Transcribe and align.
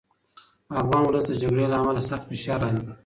افغان 0.81 1.01
ولس 1.05 1.25
د 1.27 1.31
جګړې 1.41 1.65
له 1.71 1.77
امله 1.81 2.01
سخت 2.09 2.23
فشار 2.31 2.59
لاندې 2.63 2.83
دی. 2.85 2.93